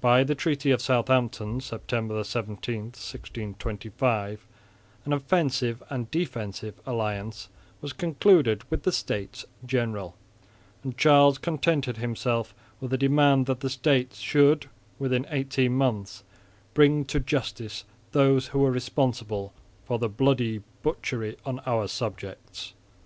By 0.00 0.24
the 0.24 0.34
treaty 0.34 0.70
of 0.70 0.80
Southampton, 0.80 1.60
September 1.60 2.24
17, 2.24 2.84
1625, 2.84 4.46
an 5.04 5.12
offensive 5.12 5.82
and 5.90 6.10
defensive 6.10 6.80
alliance 6.86 7.50
was 7.82 7.92
concluded 7.92 8.64
with 8.70 8.84
the 8.84 8.92
States 8.92 9.44
General; 9.66 10.14
and 10.82 10.96
Charles 10.96 11.36
contented 11.36 11.98
himself 11.98 12.54
with 12.80 12.94
a 12.94 12.96
demand 12.96 13.44
that 13.44 13.60
the 13.60 13.68
States 13.68 14.18
should 14.20 14.70
within 14.98 15.26
eighteen 15.28 15.74
months 15.74 16.24
bring 16.72 17.04
to 17.04 17.20
justice 17.20 17.84
those 18.12 18.46
who 18.46 18.60
were 18.60 18.70
responsible 18.72 19.52
"for 19.84 19.98
the 19.98 20.08
bloody 20.08 20.62
butchery 20.82 21.36
on 21.44 21.58
our 21.66 21.88
subjects." 21.88 22.72